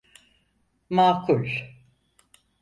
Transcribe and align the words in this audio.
Mâkul… 0.89 1.47